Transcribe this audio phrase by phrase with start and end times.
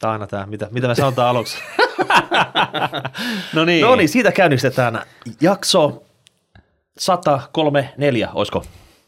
[0.00, 1.58] Tämä on aina tämä, mitä, mitä me sanotaan aluksi.
[3.54, 3.84] No niin.
[3.86, 5.02] No niin, siitä käynnistetään
[5.40, 6.02] jakso
[7.00, 8.64] 103.4, olisiko?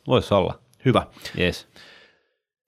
[0.06, 0.58] Voisi olla.
[0.84, 1.06] Hyvä.
[1.38, 1.68] Yes.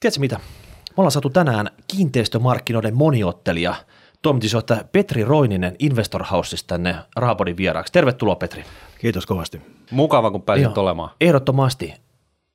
[0.01, 0.37] Tiedätkö mitä?
[0.37, 3.75] Me ollaan saatu tänään kiinteistömarkkinoiden moniottelija,
[4.23, 7.93] toimitusjohtaja Petri Roininen Investor Houseista tänne Rahapodin vieraaksi.
[7.93, 8.64] Tervetuloa Petri.
[8.98, 9.61] Kiitos kovasti.
[9.91, 10.75] Mukava, kun pääsit Joo.
[10.77, 11.11] olemaan.
[11.20, 11.95] Ehdottomasti.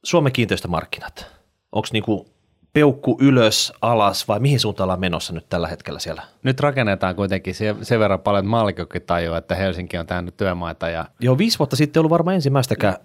[0.03, 1.27] Suomen kiinteistömarkkinat.
[1.71, 2.25] Onko niinku
[2.73, 6.23] peukku ylös, alas vai mihin suuntaan ollaan menossa nyt tällä hetkellä siellä?
[6.43, 10.89] Nyt rakennetaan kuitenkin sen, sen verran paljon, että maallikkokin tajuaa, että Helsinki on täynnä työmaita
[10.89, 12.95] ja Joo, viisi vuotta sitten ei ollut varmaan ensimmäistäkään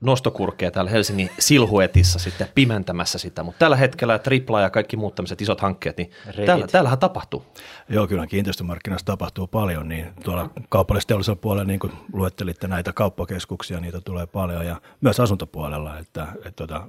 [0.00, 5.40] nostokurkkeja täällä Helsingin silhuetissa sitten pimentämässä sitä, mutta tällä hetkellä tripla ja kaikki muut tämmöiset
[5.40, 6.10] isot hankkeet, niin
[6.46, 7.44] täällä, täällähän tapahtuu.
[7.88, 14.00] Joo, kyllä kiinteistömarkkinassa tapahtuu paljon, niin tuolla kaupallisteollisella puolella, niin kuin luettelitte näitä kauppakeskuksia, niitä
[14.00, 16.86] tulee paljon ja myös asuntopuolella, että, että tota,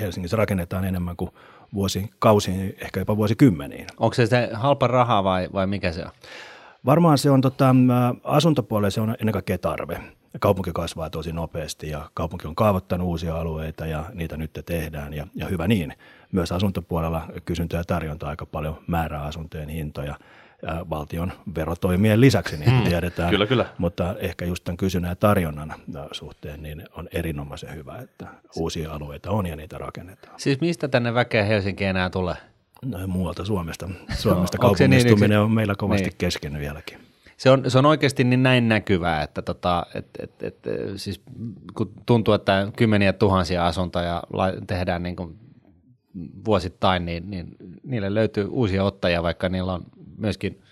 [0.00, 1.30] Helsingissä rakennetaan enemmän kuin
[1.74, 3.86] vuosikausiin, ehkä jopa vuosikymmeniin.
[3.98, 6.10] onko se se halpa raha vai, vai mikä se on?
[6.86, 7.74] Varmaan se on tota,
[8.24, 10.00] asuntopuolella se on ennen kaikkea tarve.
[10.40, 15.26] Kaupunki kasvaa tosi nopeasti ja kaupunki on kaavoittanut uusia alueita ja niitä nyt tehdään ja,
[15.34, 15.94] ja hyvä niin.
[16.32, 20.14] Myös asuntopuolella kysyntä ja tarjonta aika paljon määrää asuntojen hintoja
[20.90, 23.30] valtion verotoimien lisäksi, niin kuin tiedetään.
[23.30, 23.66] kyllä, kyllä.
[23.78, 25.74] Mutta ehkä just tämän kysynnän ja tarjonnan ä,
[26.12, 30.40] suhteen niin on erinomaisen hyvä, että uusia alueita on ja niitä rakennetaan.
[30.40, 32.36] Siis mistä tänne väkeä Helsinki enää tulee?
[32.84, 33.88] No, muualta Suomesta.
[34.18, 36.18] Suomesta niin kaupungistuminen yksin- on meillä kovasti Niin.
[36.18, 36.98] kesken vieläkin.
[37.36, 40.58] Se on, se on oikeasti niin näin näkyvää, että tota, et, et, et,
[40.96, 41.22] siis
[41.74, 44.22] kun tuntuu, että kymmeniä tuhansia asuntoja
[44.66, 45.38] tehdään niin kuin
[46.44, 49.82] vuosittain, niin, niin niille löytyy uusia ottajia, vaikka niillä on
[50.20, 50.62] myöskin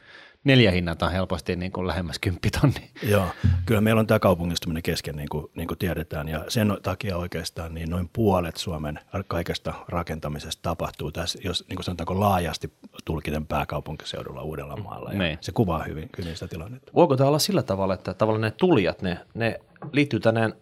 [0.44, 2.90] neljä hinnat on helposti niin kuin lähemmäs kymppitonni.
[3.02, 3.26] Joo,
[3.66, 7.74] kyllä meillä on tämä kaupungistuminen kesken, niin kuin, niin kuin tiedetään, ja sen takia oikeastaan
[7.74, 12.72] niin noin puolet Suomen kaikesta rakentamisesta tapahtuu tässä, jos niin kuin sanotaanko laajasti
[13.04, 15.38] tulkiten pääkaupunkiseudulla Uudellamaalla, ja Niin.
[15.40, 16.92] se kuvaa hyvin, hyvin sitä tilannetta.
[16.94, 19.60] Voiko tämä olla sillä tavalla, että tavallaan ne tulijat, ne, ne
[19.92, 20.52] liittyy tänne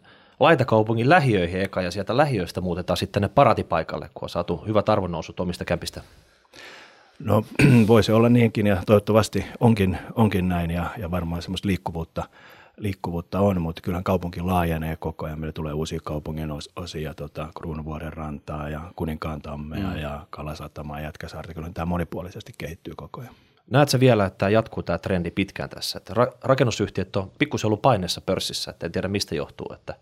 [0.41, 5.41] laitakaupungin lähiöihin eka ja sieltä lähiöistä muutetaan sitten ne paratipaikalle, kun on saatu hyvät arvonnousut
[5.41, 6.03] omista kämpistä.
[7.19, 7.44] No
[7.88, 12.25] voisi olla niinkin, ja toivottavasti onkin, onkin näin, ja, ja varmaan semmoista liikkuvuutta,
[12.77, 15.41] liikkuvuutta on, mutta kyllähän kaupunki laajenee koko ajan.
[15.41, 19.97] Meille tulee uusia kaupungin os- osia, tota, Kruunuvuoden rantaa ja Kuninkaantammea mm.
[19.97, 21.54] ja Kalasatamaa ja Jätkäsaarta.
[21.54, 23.34] Kyllä tämä monipuolisesti kehittyy koko ajan.
[23.71, 25.98] Näetkö vielä, että tämä jatkuu tämä trendi pitkään tässä?
[25.98, 29.94] Että ra- rakennusyhtiöt on pikkusen ollut paineessa pörssissä, että en tiedä mistä johtuu, että,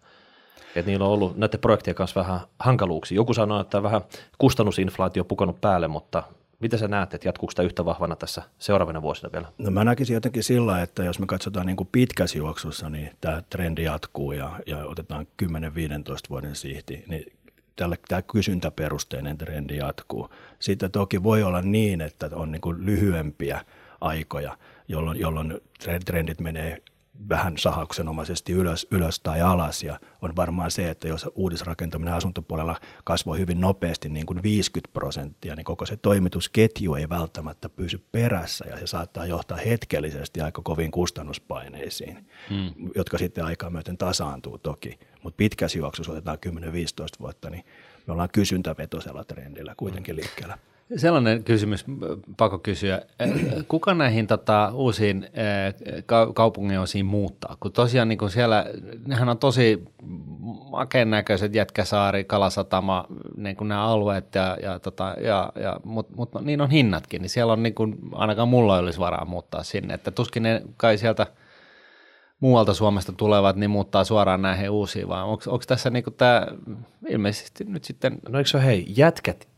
[0.76, 3.16] että niillä on ollut näiden projektien kanssa vähän hankaluuksia.
[3.16, 4.02] Joku sanoo, että vähän
[4.38, 6.22] kustannusinflaatio on pukannut päälle, mutta
[6.60, 9.48] miten sä näet, että jatkuuko tämä yhtä vahvana tässä seuraavina vuosina vielä?
[9.58, 13.42] No mä näkisin jotenkin sillä, että jos me katsotaan niin kuin pitkässä juoksussa, niin tämä
[13.50, 15.46] trendi jatkuu ja, ja otetaan 10-15
[16.30, 17.32] vuoden sihti, niin
[17.76, 20.30] tällä, tämä kysyntäperusteinen trendi jatkuu.
[20.58, 23.64] Sitten toki voi olla niin, että on niin kuin lyhyempiä
[24.00, 25.60] aikoja, jolloin, jolloin
[26.04, 26.82] trendit menee
[27.28, 33.38] vähän sahauksenomaisesti ylös, ylös tai alas ja on varmaan se, että jos uudisrakentaminen asuntopuolella kasvoi
[33.38, 38.78] hyvin nopeasti niin kuin 50 prosenttia, niin koko se toimitusketju ei välttämättä pysy perässä ja
[38.78, 42.90] se saattaa johtaa hetkellisesti aika koviin kustannuspaineisiin, mm.
[42.94, 46.50] jotka sitten aikaa myöten tasaantuu toki, mutta pitkässä juoksussa otetaan 10-15
[47.20, 47.64] vuotta, niin
[48.06, 50.58] me ollaan kysyntävetoisella trendillä kuitenkin liikkeellä.
[50.96, 51.84] Sellainen kysymys,
[52.36, 52.94] pakko kysyä.
[53.22, 53.30] Äh,
[53.68, 57.56] Kuka näihin tota, uusiin äh, ka- kaupungin osiin muuttaa?
[57.60, 58.66] Kun tosiaan niin kun siellä,
[59.06, 59.84] nehän on tosi
[60.70, 63.06] makeen näköiset, Jätkäsaari, Kalasatama,
[63.36, 67.52] niin nämä alueet, ja, ja, tota, ja, ja, mutta mut, niin on hinnatkin, niin siellä
[67.52, 69.94] on niin kuin, ainakaan mulla olisi varaa muuttaa sinne.
[69.94, 71.26] Että tuskin ne kai sieltä
[72.40, 76.46] muualta Suomesta tulevat, niin muuttaa suoraan näihin uusiin, vaan onko tässä niin tämä
[77.08, 79.53] ilmeisesti nyt sitten No eikö se ole, hei, jätkät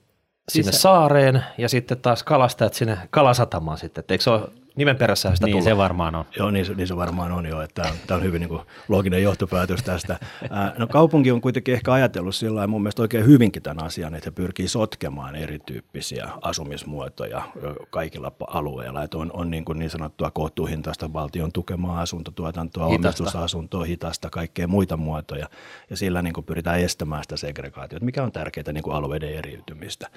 [0.53, 4.97] sinne Sisä- saareen ja sitten taas kalastajat sinne kalasatamaan sitten, että eikö se ole nimen
[4.97, 5.65] perässä sitä niin tullut?
[5.65, 6.25] se varmaan on.
[6.39, 9.23] Joo, niin se, niin se varmaan on jo, että tämä on, hyvin niin kuin looginen
[9.23, 10.19] johtopäätös tästä.
[10.51, 14.27] Ää, No kaupunki on kuitenkin ehkä ajatellut sillä mun mielestä oikein hyvinkin tämän asian, että
[14.27, 17.43] he pyrkii sotkemaan erityyppisiä asumismuotoja
[17.91, 19.03] kaikilla alueilla.
[19.03, 23.23] Että on, on niin, kuin niin sanottua kohtuuhintaista valtion tukemaa asuntotuotantoa, Hitasta.
[23.23, 25.49] omistusasuntoa, hitasta, kaikkea muita muotoja.
[25.91, 30.09] Ja sillä niin kuin pyritään estämään sitä segregaatiota, mikä on tärkeää niin kuin alueiden eriytymistä.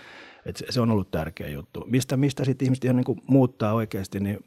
[0.45, 1.85] Et se, se on ollut tärkeä juttu.
[1.87, 4.39] Mistä, mistä sitten ihmiset ihan niin kuin muuttaa oikeasti, niin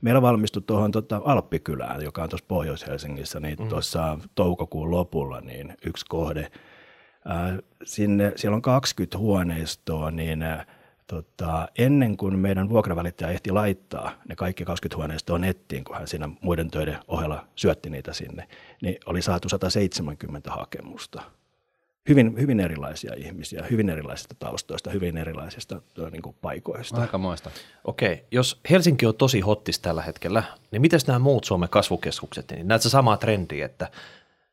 [0.00, 3.68] meillä valmistui tuohon tota Alppikylään, joka on tuossa Pohjois-Helsingissä, niin mm.
[3.68, 6.50] tuossa toukokuun lopulla niin yksi kohde.
[7.24, 10.66] Ää, sinne, siellä on 20 huoneistoa, niin ää,
[11.06, 16.28] tota, ennen kuin meidän vuokravälittäjä ehti laittaa ne kaikki 20 huoneistoa nettiin, kun hän siinä
[16.40, 18.48] muiden töiden ohella syötti niitä sinne,
[18.82, 21.22] niin oli saatu 170 hakemusta
[22.08, 27.00] hyvin, hyvin erilaisia ihmisiä, hyvin erilaisista taustoista, hyvin erilaisista niin kuin, paikoista.
[27.00, 27.50] Aikamoista.
[27.84, 32.68] Okei, jos Helsinki on tosi hottis tällä hetkellä, niin miten nämä muut Suomen kasvukeskukset, niin
[32.68, 33.90] näetkö samaa trendiä, että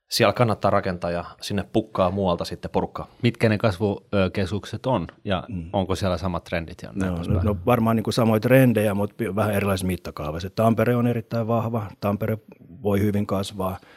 [0.09, 3.07] siellä kannattaa rakentaa ja sinne pukkaa muualta sitten porukkaa?
[3.21, 5.69] Mitkä ne kasvukeskukset on ja mm.
[5.73, 6.81] onko siellä samat trendit?
[6.83, 10.49] Ja no, no, no varmaan niin kuin samoja trendejä, mutta vähän erilaisissa mittakaavassa.
[10.49, 12.37] Tampere on erittäin vahva, Tampere
[12.83, 13.79] voi hyvin kasvaa–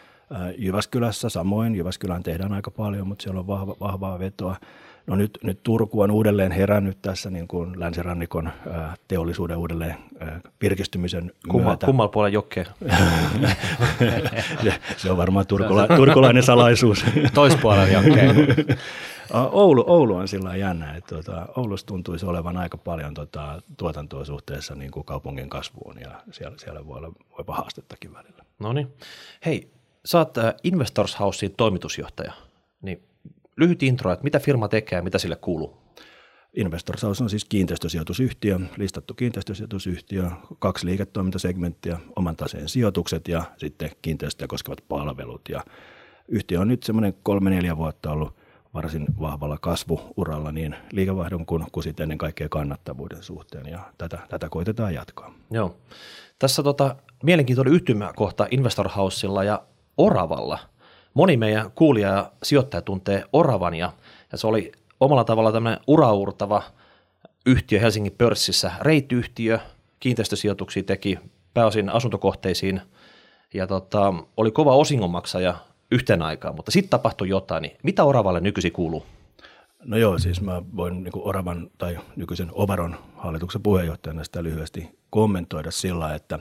[0.58, 4.56] Jyväskylässä samoin, Jyväskylään tehdään aika paljon, mutta siellä on vahva, vahvaa vetoa.
[5.06, 8.52] No nyt, nyt Turku on uudelleen herännyt tässä niin kuin länsirannikon
[9.08, 9.96] teollisuuden uudelleen
[10.60, 11.86] virkistymisen Kumma, myötä.
[11.86, 12.64] Kummalla puolella jokea?
[14.96, 17.04] se on varmaan turkula, turkulainen salaisuus.
[17.34, 18.34] Toispuolella jokea.
[19.52, 24.74] Oulu, Oulu on sillä jännä, että tuota, Oulussa tuntuisi olevan aika paljon tuota, tuotantoa suhteessa
[24.74, 28.44] niin kuin kaupungin kasvuun ja siellä, siellä voi olla voipa haastettakin välillä.
[28.58, 28.88] No niin.
[29.46, 29.70] Hei,
[30.04, 32.32] sä oot äh, Investors Housein toimitusjohtaja,
[32.82, 33.02] niin
[33.56, 35.80] lyhyt intro, että mitä firma tekee ja mitä sille kuuluu?
[36.56, 44.48] Investors House on siis kiinteistösijoitusyhtiö, listattu kiinteistösijoitusyhtiö, kaksi liiketoimintasegmenttiä, oman taseen sijoitukset ja sitten kiinteistöjä
[44.48, 45.40] koskevat palvelut.
[45.48, 45.64] Ja
[46.28, 48.34] yhtiö on nyt semmoinen kolme neljä vuotta ollut
[48.74, 54.48] varsin vahvalla kasvuuralla niin liikevaihdon kuin, kuin sitten ennen kaikkea kannattavuuden suhteen ja tätä, tätä
[54.48, 55.34] koitetaan jatkaa.
[55.50, 55.76] Joo.
[56.38, 59.62] Tässä tota, mielenkiintoinen yhtymäkohta Investor Housella ja
[59.96, 60.58] Oravalla.
[61.14, 63.92] Moni meidän kuulija ja sijoittaja tuntee Oravan ja,
[64.34, 66.62] se oli omalla tavalla tämmöinen uraurtava
[67.46, 69.58] yhtiö Helsingin pörssissä, reittiyhtiö,
[70.00, 71.18] kiinteistösijoituksia teki
[71.54, 72.80] pääosin asuntokohteisiin
[73.54, 75.54] ja tota, oli kova osingonmaksaja
[75.90, 79.06] yhteen aikaan, mutta sitten tapahtui jotain, niin mitä Oravalle nykyisin kuuluu?
[79.84, 85.70] No joo, siis mä voin niin Oravan tai nykyisen Ovaron hallituksen puheenjohtajana sitä lyhyesti kommentoida
[85.70, 86.38] sillä, että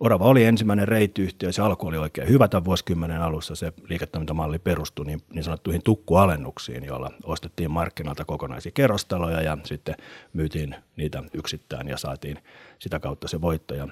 [0.00, 3.54] Orava oli ensimmäinen reittiyhtiö, se alku oli oikein hyvä tämän vuosikymmenen alussa.
[3.54, 9.94] Se liiketoimintamalli perustui niin, niin sanottuihin tukkualennuksiin, joilla ostettiin markkinoilta kokonaisia kerrostaloja ja sitten
[10.32, 12.38] myytiin niitä yksittäin ja saatiin
[12.78, 13.74] sitä kautta se voitto.
[13.74, 13.88] Ja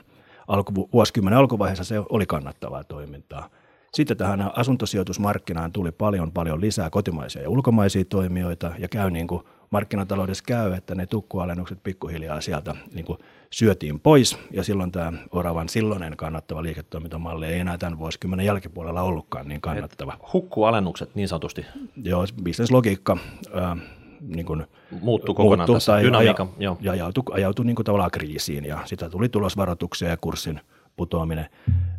[0.49, 3.51] alku, vuosikymmenen alkuvaiheessa se oli kannattavaa toimintaa.
[3.95, 9.43] Sitten tähän asuntosijoitusmarkkinaan tuli paljon paljon lisää kotimaisia ja ulkomaisia toimijoita ja käy niin kuin
[9.71, 13.19] markkinataloudessa käy, että ne tukkualennukset pikkuhiljaa sieltä niin kuin
[13.51, 19.49] syötiin pois ja silloin tämä Oravan silloinen kannattava liiketoimintamalli ei enää tämän vuosikymmenen jälkipuolella ollutkaan
[19.49, 20.15] niin kannattava.
[20.15, 21.67] Et hukkualennukset niin sanotusti.
[22.05, 23.17] Joo, bisneslogiikka
[23.57, 23.79] äh,
[24.21, 24.67] niin kuin
[25.01, 26.43] muuttuu kokonaan muuttu, tässä, dynamiikka.
[26.43, 26.79] Aja, joo.
[26.81, 30.61] ja ajautui, ajautui niin kuin tavallaan kriisiin ja sitä tuli tulosvaroituksia ja kurssin
[30.97, 31.47] putoaminen.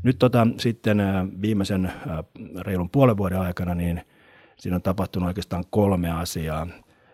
[0.04, 1.02] Nyt tota, sitten
[1.42, 1.92] viimeisen
[2.60, 4.02] reilun puolen vuoden aikana niin
[4.58, 6.68] siinä on tapahtunut oikeastaan kolme asiaa.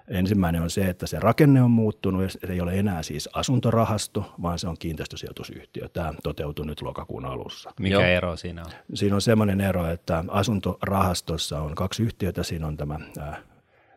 [0.07, 2.31] Ensimmäinen on se, että se rakenne on muuttunut.
[2.31, 5.89] Se ei ole enää siis asuntorahasto, vaan se on kiinteistösijoitusyhtiö.
[5.89, 7.71] Tämä toteutui nyt lokakuun alussa.
[7.79, 8.03] Mikä Joo.
[8.03, 8.71] ero siinä on?
[8.93, 12.43] Siinä on sellainen ero, että asuntorahastossa on kaksi yhtiötä.
[12.43, 12.99] Siinä on tämä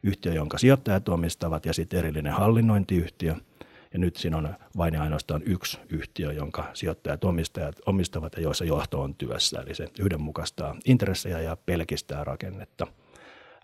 [0.03, 3.35] yhtiö, jonka sijoittajat omistavat, ja sitten erillinen hallinnointiyhtiö–
[3.93, 8.65] ja nyt siinä on vain ja ainoastaan yksi yhtiö, jonka sijoittajat omistajat omistavat ja joissa
[8.65, 9.61] johto on työssä.
[9.61, 12.87] Eli se yhdenmukaistaa intressejä ja pelkistää rakennetta.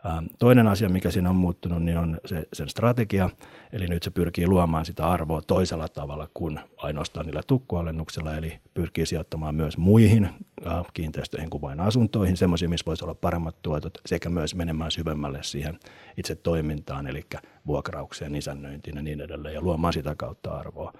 [0.06, 3.30] Ähm, toinen asia, mikä siinä on muuttunut, niin on se, sen strategia,
[3.72, 9.06] eli nyt se pyrkii luomaan sitä arvoa toisella tavalla kuin ainoastaan niillä tukkualennuksilla, eli pyrkii
[9.06, 10.24] sijoittamaan myös muihin
[10.66, 15.38] äh, kiinteistöihin kuin vain asuntoihin, semmoisiin, missä voisi olla paremmat tuotot, sekä myös menemään syvemmälle
[15.42, 15.78] siihen
[16.16, 17.26] itse toimintaan, eli
[17.66, 20.92] vuokraukseen, isännöintiin ja niin edelleen, ja luomaan sitä kautta arvoa.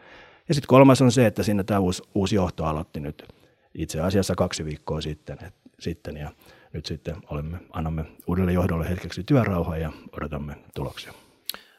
[0.49, 3.29] Ja sitten kolmas on se, että siinä tämä uusi, uusi johto aloitti nyt
[3.75, 6.31] itse asiassa kaksi viikkoa sitten, et, sitten ja
[6.75, 11.13] nyt sitten olemme, annamme uudelle johdolle hetkeksi työrauhaa ja odotamme tuloksia.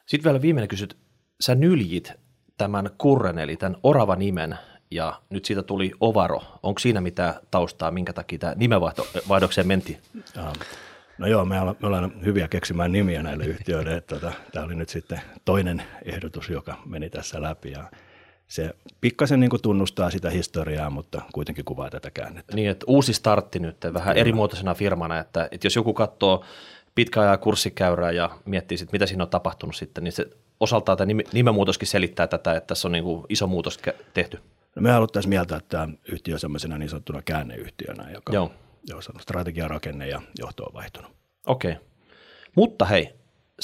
[0.06, 0.96] Sitten vielä viimeinen kysymys.
[1.40, 2.12] Sä nyljit
[2.58, 4.58] tämän kurren, eli tämän Orava-nimen,
[4.90, 6.42] ja nyt siitä tuli Ovaro.
[6.62, 9.98] Onko siinä mitään taustaa, minkä takia tämä nimenvaihdokseen menti?
[11.18, 14.00] No joo, me ollaan, me ollaan hyviä keksimään nimiä näille yhtiöille.
[14.00, 17.70] Tota, tämä oli nyt sitten toinen ehdotus, joka meni tässä läpi.
[17.70, 17.90] Ja
[18.48, 22.56] se pikkasen niin tunnustaa sitä historiaa, mutta kuitenkin kuvaa tätä käännettä.
[22.56, 24.20] Niin, että uusi startti nyt, vähän Kyllä.
[24.20, 26.44] erimuotoisena firmana, että, että jos joku katsoo
[26.94, 30.26] pitkäajan kurssikäyrää ja miettii sitten, mitä siinä on tapahtunut sitten, niin se
[30.60, 33.80] osaltaan tämä nimenmuutoskin selittää tätä, että tässä on niin kuin iso muutos
[34.14, 34.38] tehty.
[34.74, 38.52] No me haluttaisiin mieltä, että tämä yhtiö on sellaisena niin sanottuna käänneyhtiönä, joka Joo.
[38.88, 41.10] Jos on strategiarakenne ja johto on vaihtunut.
[41.46, 41.72] Okei.
[41.72, 41.84] Okay.
[42.54, 43.14] Mutta hei,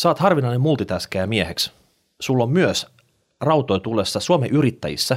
[0.07, 1.73] oot harvinainen multitaskeja mieheksi.
[2.21, 2.87] Sulla on myös
[3.43, 5.17] rautoi tullessa Suomen yrittäjissä.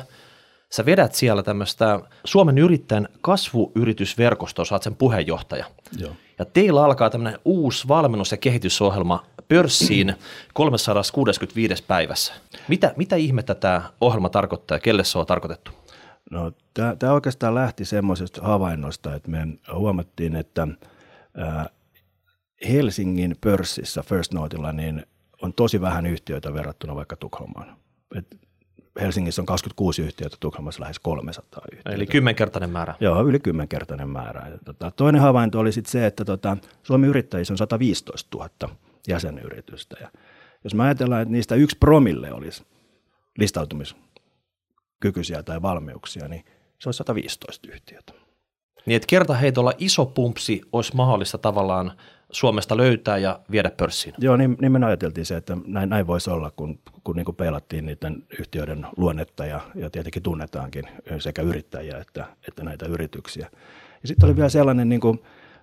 [0.69, 5.65] Sä vedät siellä tämmöistä Suomen yrittäjän kasvuyritysverkostoa, oot sen puheenjohtaja.
[5.97, 6.11] Joo.
[6.39, 10.15] Ja teillä alkaa tämmöinen uusi valmennus- ja kehitysohjelma pörssiin
[10.53, 12.33] 365 päivässä.
[12.67, 15.71] Mitä, mitä ihmettä tämä ohjelma tarkoittaa ja kelle se on tarkoitettu?
[16.31, 16.51] No,
[16.99, 20.67] tämä oikeastaan lähti semmoisesta havainnosta, että me huomattiin, että
[21.37, 21.69] ää,
[22.69, 25.05] Helsingin pörssissä First Notella niin
[25.41, 27.77] on tosi vähän yhtiöitä verrattuna vaikka Tukholmaan.
[28.17, 28.37] Et
[29.01, 31.95] Helsingissä on 26 yhtiötä, Tukholmassa lähes 300 yhtiötä.
[31.95, 32.95] Eli kymmenkertainen määrä.
[32.99, 34.49] Joo, yli kymmenkertainen määrä.
[34.49, 38.75] Ja tota, toinen havainto oli sitten se, että tota, Suomen yrittäjissä on 115 000
[39.07, 39.97] jäsenyritystä.
[40.01, 40.11] Ja
[40.63, 42.63] jos me ajatellaan, että niistä yksi promille olisi
[43.37, 46.45] listautumiskykyisiä tai valmiuksia, niin
[46.79, 48.13] se olisi 115 yhtiötä.
[48.85, 51.91] Niin, että kertaheitolla iso pumpsi olisi mahdollista tavallaan
[52.31, 54.15] Suomesta löytää ja viedä pörssiin.
[54.17, 57.35] Joo, niin, niin me ajateltiin se, että näin, näin voisi olla, kun, kun niin kuin
[57.35, 60.83] peilattiin niiden yhtiöiden luonnetta ja, ja tietenkin tunnetaankin
[61.19, 63.49] sekä yrittäjiä että, että näitä yrityksiä.
[64.01, 65.19] Ja sitten oli vielä sellainen niin kuin,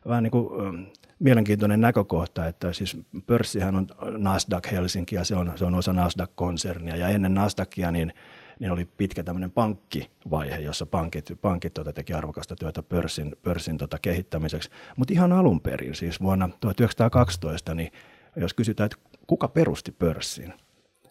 [0.08, 0.82] vähän niin kuin, ähm,
[1.18, 3.86] mielenkiintoinen näkökohta, että siis pörssihän on
[4.18, 8.12] Nasdaq Helsinki ja se on, se on osa Nasdaq-konsernia ja ennen Nasdaqia niin–
[8.62, 13.98] niin oli pitkä tämmöinen pankkivaihe, jossa pankit, pankit tuota, teki arvokasta työtä pörssin, pörssin tota,
[13.98, 14.70] kehittämiseksi.
[14.96, 17.92] Mutta ihan alun perin, siis vuonna 1912, niin
[18.36, 20.54] jos kysytään, että kuka perusti pörssin,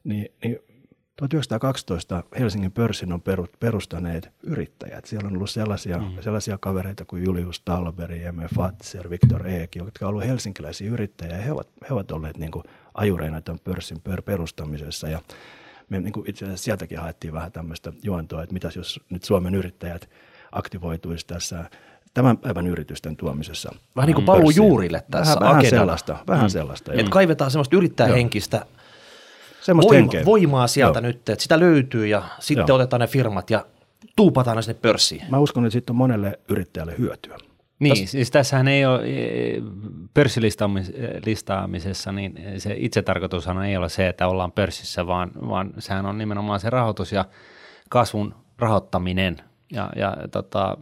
[0.04, 0.60] niin, niin
[1.16, 3.22] 1912 Helsingin pörssin on
[3.60, 5.06] perustaneet yrittäjät.
[5.06, 6.22] Siellä on ollut sellaisia, mm.
[6.22, 11.38] sellaisia kavereita kuin Julius Talberi, Emme Fatser, Victor Eek, jotka ovat olleet helsinkiläisiä yrittäjiä.
[11.38, 15.10] He ovat, he ovat olleet niin kuin ajureina tämän pörssin perustamisessa.
[15.10, 15.22] Ja
[15.92, 19.56] me niin kuin itse asiassa sieltäkin haettiin vähän tämmöistä juontoa, että mitäs jos nyt Suomen
[19.56, 20.10] yrittäjät
[20.52, 21.66] aktivoituisi tässä
[22.14, 23.76] tämän päivän yritysten tuomisessa.
[23.96, 26.18] Vähän niin kuin paluu juurille tässä Vähän, vähän sellaista.
[26.28, 26.50] Vähän mm.
[26.50, 28.66] sellaista että kaivetaan semmoista yrittäjähenkistä
[29.82, 31.08] voima, voimaa sieltä Joo.
[31.08, 32.76] nyt, että sitä löytyy ja sitten Joo.
[32.76, 33.66] otetaan ne firmat ja
[34.16, 35.24] tuupataan ne sinne pörssiin.
[35.30, 37.38] Mä uskon, että sitten on monelle yrittäjälle hyötyä.
[37.82, 38.12] Niin, Täs...
[38.12, 39.02] siis tässähän ei ole
[40.14, 46.18] pörssilistaamisessa, niin se itse tarkoitushan ei ole se, että ollaan pörssissä, vaan, vaan sehän on
[46.18, 47.26] nimenomaan se rahoitus ja
[47.90, 49.38] kasvun rahoittaminen.
[49.72, 50.78] Ja, ja tota,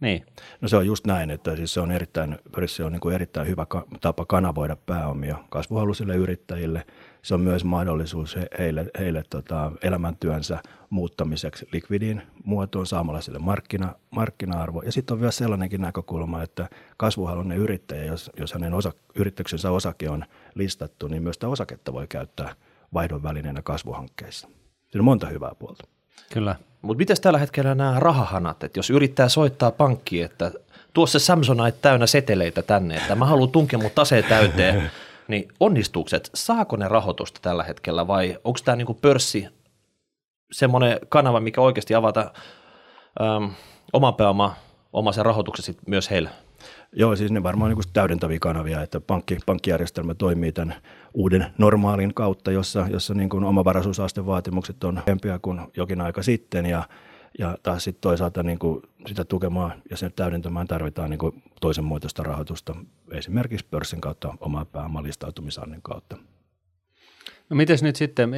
[0.00, 0.26] niin.
[0.60, 3.48] No se on just näin, että siis se on erittäin, pörssi on niin kuin erittäin
[3.48, 3.66] hyvä
[4.00, 6.86] tapa kanavoida pääomia kasvuhaluisille yrittäjille–
[7.24, 10.58] se on myös mahdollisuus heille, heille tota, elämäntyönsä
[10.90, 14.82] muuttamiseksi likvidiin muotoon saamalla sille markkina, markkina-arvo.
[14.82, 20.10] Ja sitten on vielä sellainenkin näkökulma, että kasvuhaluinen yrittäjä, jos, jos hänen osa, yrityksensä osake
[20.10, 22.54] on listattu, niin myös sitä osaketta voi käyttää
[22.94, 24.48] vaihdon välineenä kasvuhankkeissa.
[24.90, 25.84] Siinä on monta hyvää puolta.
[26.32, 26.56] Kyllä.
[26.82, 30.52] Mutta miten tällä hetkellä nämä rahahanat, että jos yrittää soittaa pankkiin, että
[30.92, 34.90] tuossa Samsonite täynnä seteleitä tänne, että mä haluan tunkea mun taseen täyteen,
[35.28, 39.48] niin onnistukset, saako ne rahoitusta tällä hetkellä vai onko tämä niin pörssi
[40.52, 42.30] semmoinen kanava, mikä oikeasti avata
[43.20, 43.50] äm,
[43.92, 44.54] oma pääoma,
[44.92, 46.30] oma sen rahoituksen myös heille?
[46.92, 50.74] Joo, siis ne varmaan niin täydentäviä kanavia, että pankki, pankkijärjestelmä toimii tämän
[51.14, 56.82] uuden normaalin kautta, jossa, jossa niin omavaraisuusastevaatimukset on hempiä kuin jokin aika sitten ja
[57.38, 61.84] ja taas sitten toisaalta niin kuin sitä tukemaan ja sen täydentämään tarvitaan niin kuin toisen
[61.84, 62.76] muotoista rahoitusta,
[63.10, 66.16] esimerkiksi pörssin kautta omaa pääomalistautumisannin kautta.
[67.50, 68.30] No miten nyt sitten,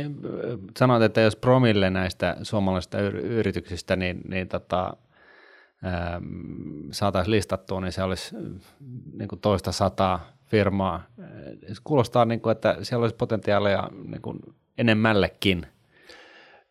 [0.78, 4.96] sanoit, että jos promille näistä suomalaisista yrityksistä, niin, niin tota,
[6.90, 8.36] saataisiin listattua, niin se olisi
[9.18, 11.06] niin kuin toista sataa firmaa.
[11.72, 14.38] Se kuulostaa, niin kuin, että siellä olisi potentiaalia niin kuin
[14.78, 15.66] enemmällekin–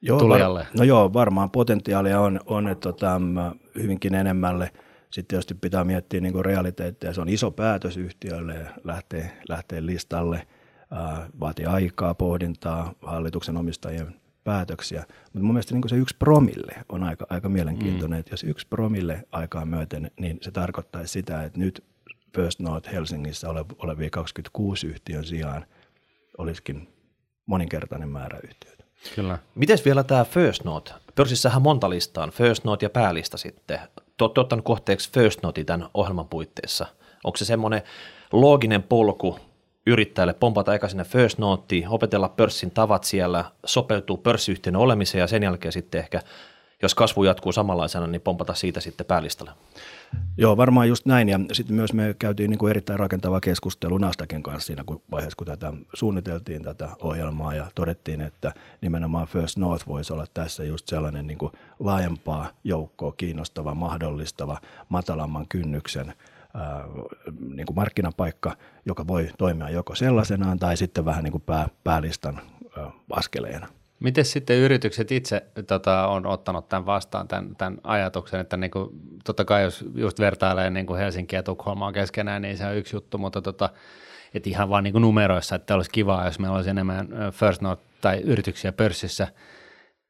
[0.08, 0.60] joo, tulijalle?
[0.60, 3.22] Var, no joo, varmaan potentiaalia on, on että tota,
[3.76, 4.72] hyvinkin enemmälle.
[5.10, 7.14] Sitten tietysti pitää miettiä niin realiteetteja.
[7.14, 10.48] Se on iso päätös yhtiölle lähteä, lähteä listalle.
[11.40, 15.04] Vaatii aikaa, pohdintaa, hallituksen omistajien päätöksiä.
[15.24, 18.18] Mutta mun mielestä niin se yksi promille on aika, aika mielenkiintoinen.
[18.18, 18.20] Mm.
[18.20, 21.84] Että jos yksi promille aikaa myöten, niin se tarkoittaisi sitä, että nyt
[22.36, 25.66] First North Helsingissä olevia 26 yhtiön sijaan
[26.38, 26.88] olisikin
[27.46, 28.75] moninkertainen määrä yhtiöitä.
[29.16, 29.38] Kyllä.
[29.56, 30.92] Miten vielä tämä First Note?
[31.16, 33.80] Pörssissähän monta listaa First Note ja päälista sitten.
[34.18, 36.86] Te olette ottanut kohteeksi First Note tämän ohjelman puitteissa.
[37.24, 37.82] Onko se semmoinen
[38.32, 39.40] looginen polku
[39.88, 45.44] yrittäjälle pompata eka sinne First Noteen, opetella pörssin tavat siellä, sopeutuu pörssiyhtiön olemiseen ja sen
[45.44, 46.22] jälkeen sitten ehkä,
[46.82, 49.52] jos kasvu jatkuu samanlaisena, niin pompata siitä sitten päälistalle?
[50.38, 51.30] Joo, varmaan just näin.
[51.30, 55.38] Ja sitten myös me käytiin niin kuin erittäin rakentava keskustelu Nastakin kanssa siinä kun vaiheessa,
[55.38, 60.88] kun tätä suunniteltiin tätä ohjelmaa ja todettiin, että nimenomaan First North voisi olla tässä just
[60.88, 66.14] sellainen niin kuin laajempaa joukkoa kiinnostava, mahdollistava, matalamman kynnyksen
[66.54, 66.84] ää,
[67.56, 68.56] niin kuin markkinapaikka,
[68.86, 72.42] joka voi toimia joko sellaisenaan tai sitten vähän niin kuin pää, päälistan
[72.78, 73.68] ää, askeleena.
[74.00, 78.90] Miten sitten yritykset itse tota, on ottanut tämän vastaan, tämän, tämän ajatuksen, että niin kuin,
[79.24, 82.96] totta kai jos just vertailee niin kuin Helsinkiä ja Tukholmaa keskenään, niin se on yksi
[82.96, 83.70] juttu, mutta tota,
[84.34, 87.82] et ihan vaan niin kuin numeroissa, että olisi kivaa, jos meillä olisi enemmän First Note
[88.02, 89.28] tai yrityksiä pörssissä,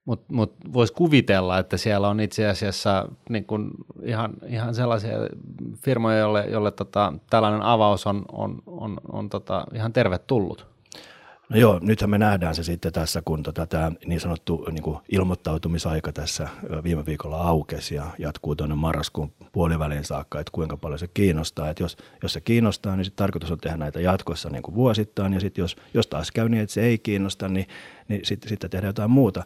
[0.05, 3.71] Mutta mut voisi kuvitella, että siellä on itse asiassa niin kun
[4.03, 5.17] ihan, ihan sellaisia
[5.77, 10.74] firmoja, jolle, jolle tota, tällainen avaus on, on, on, on tota, ihan tervetullut.
[11.49, 14.97] No joo, nythän me nähdään se sitten tässä, kun tota, tämä niin sanottu niin kuin
[15.11, 16.47] ilmoittautumisaika tässä
[16.83, 21.69] viime viikolla aukesi ja jatkuu tuonne marraskuun puoliväliin saakka, että kuinka paljon se kiinnostaa.
[21.69, 25.33] Että jos, jos se kiinnostaa, niin sitten tarkoitus on tehdä näitä jatkossa niin kuin vuosittain
[25.33, 27.67] ja sitten jos, jos taas käy niin, että se ei kiinnosta, niin,
[28.07, 29.43] niin sitten sit tehdään jotain muuta.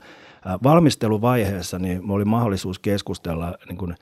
[0.63, 3.96] Valmisteluvaiheessa niin oli mahdollisuus keskustella niin kuin,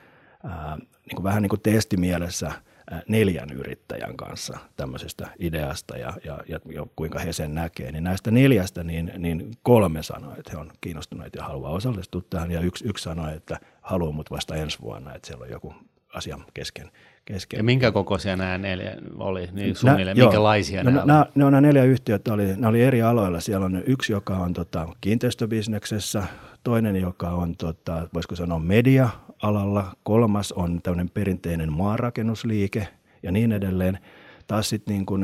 [0.80, 2.52] niin kuin vähän niin kuin testimielessä–
[3.08, 6.60] neljän yrittäjän kanssa tämmöisestä ideasta ja, ja, ja,
[6.96, 11.38] kuinka he sen näkee, niin näistä neljästä niin, niin kolme sanoi, että he on kiinnostuneita
[11.38, 15.26] ja haluaa osallistua tähän ja yksi, yksi sanoi, että haluaa mut vasta ensi vuonna, että
[15.26, 15.74] siellä on joku
[16.14, 16.90] asia kesken.
[17.32, 17.58] Kesken.
[17.58, 21.60] Ja minkä kokoisia nämä neljä oli, niin suunnilleen, nä, minkälaisia no, nämä, nämä, nämä, nämä
[21.60, 23.40] neljä yhtiötä, oli, nämä oli eri aloilla.
[23.40, 26.22] Siellä on yksi, joka on tota, kiinteistöbisneksessä,
[26.64, 32.88] toinen, joka on, tota, voisiko sanoa, media-alalla, kolmas on tämmöinen perinteinen maanrakennusliike
[33.22, 33.98] ja niin edelleen.
[34.46, 35.22] Taas sitten niin kuin,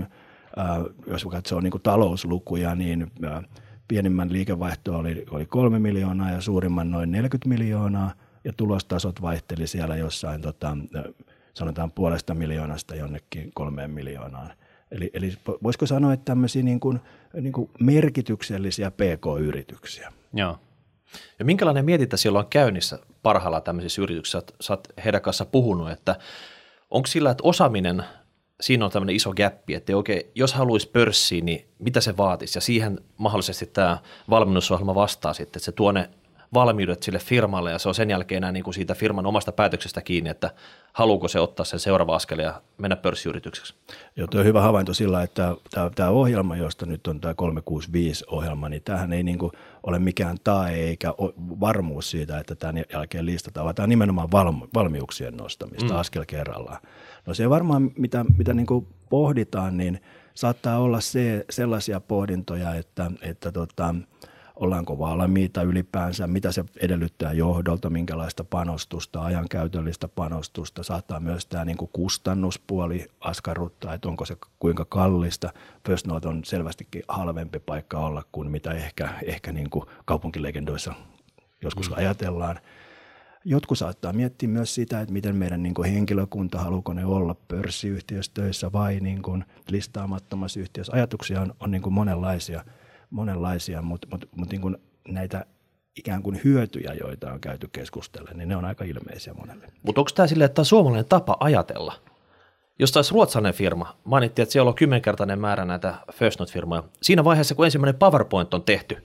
[0.58, 0.66] äh,
[1.06, 3.44] jos katsoo niin kuin talouslukuja, niin äh,
[3.88, 8.12] pienimmän liikevaihto oli, oli kolme miljoonaa ja suurimman noin 40 miljoonaa
[8.44, 10.76] ja tulostasot vaihteli siellä jossain tota,
[11.54, 14.50] sanotaan puolesta miljoonasta jonnekin kolmeen miljoonaan.
[14.90, 15.32] Eli, eli
[15.62, 17.00] voisiko sanoa, että tämmöisiä niin kuin,
[17.40, 20.12] niin kuin merkityksellisiä PK-yrityksiä.
[20.32, 20.58] Joo.
[21.38, 24.42] Ja minkälainen mietintä siellä on käynnissä parhaalla tämmöisissä yrityksissä?
[24.61, 26.16] Sä oot heidän kanssa puhunut, että
[26.90, 28.04] onko sillä, että osaaminen,
[28.61, 32.56] siinä on tämmöinen iso gappi, että oikein, jos haluaisi pörssiin, niin mitä se vaatisi?
[32.58, 33.99] Ja siihen mahdollisesti tämä
[34.30, 36.11] valmennusohjelma vastaa sitten, että se tuo ne
[36.54, 40.00] valmiudet sille firmalle ja se on sen jälkeen enää niin kuin siitä firman omasta päätöksestä
[40.00, 40.50] kiinni, että
[40.92, 43.75] haluuko se ottaa sen seuraava askel ja mennä pörssiyritykseksi.
[44.16, 48.68] Joo, tuo on hyvä havainto sillä, että tämä, tämä ohjelma, josta nyt on tämä 365-ohjelma,
[48.68, 51.14] niin tähän ei niin kuin ole mikään tae eikä
[51.61, 54.30] varmuus siitä, että tämän jälkeen listataan, vaan tämä on nimenomaan
[54.75, 56.00] valmiuksien nostamista mm.
[56.00, 56.78] askel kerrallaan.
[57.26, 60.00] No se varmaan, mitä, mitä niin kuin pohditaan, niin
[60.34, 63.94] saattaa olla se, sellaisia pohdintoja, että, että tota,
[64.56, 70.83] ollaanko valmiita ylipäänsä, mitä se edellyttää johdolta, minkälaista panostusta, ajankäytöllistä panostusta.
[70.83, 75.52] Saattaa myös tämä niin kuin kustannuspuoli askarruttaa, että onko se kuinka kallista.
[75.87, 80.94] First Note on selvästikin halvempi paikka olla kuin mitä ehkä, ehkä niin kuin kaupunkilegendoissa
[81.62, 81.96] joskus mm.
[81.96, 82.61] ajatellaan.
[83.46, 88.33] Jotkut saattaa miettiä myös sitä, että miten meidän niin kuin henkilökunta, haluuko ne olla pörssiyhtiössä
[88.35, 90.92] töissä vai niin kuin listaamattomassa yhtiössä.
[90.92, 92.64] Ajatuksia on, on niin kuin monenlaisia–
[93.14, 94.77] monenlaisia, mutta, mutta, mutta niin kuin
[95.09, 95.46] näitä
[95.96, 99.66] ikään kuin hyötyjä, joita on käyty keskustellen, niin ne on aika ilmeisiä monelle.
[99.83, 101.94] Mutta onko tämä silleen, että tämä on suomalainen tapa ajatella?
[102.79, 106.83] Jos taisi ruotsalainen firma, mainittiin, että siellä on kymmenkertainen määrä näitä First Note-firmoja.
[107.03, 108.96] Siinä vaiheessa, kun ensimmäinen PowerPoint on tehty,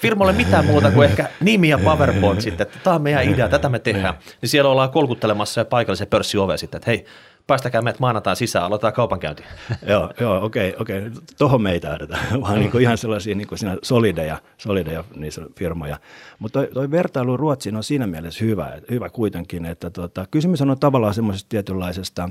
[0.00, 3.68] firmalle mitään muuta kuin ehkä nimi ja PowerPoint sitten, että tämä on meidän idea, tätä
[3.68, 7.04] me tehdään, niin siellä ollaan kolkuttelemassa ja paikallisen pörssiove sitten, että hei,
[7.46, 9.42] päästäkää meidät maanantain sisään, aloitetaan kaupankäynti.
[9.88, 11.10] joo, joo, okei, okei.
[11.38, 15.42] Tuohon me ei tähdetä, vaan niin kuin ihan sellaisia niin kuin siinä solideja, solideja niissä
[15.58, 15.98] firmoja.
[16.38, 21.14] Mutta toi vertailu Ruotsiin on siinä mielessä hyvä, hyvä kuitenkin, että tota, kysymys on tavallaan
[21.14, 22.30] semmoisesta tietynlaisesta